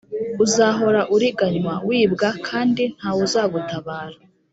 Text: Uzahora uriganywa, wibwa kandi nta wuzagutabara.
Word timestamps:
Uzahora 0.45 1.01
uriganywa, 1.15 1.73
wibwa 1.87 2.29
kandi 2.47 2.83
nta 2.95 3.09
wuzagutabara. 3.15 4.17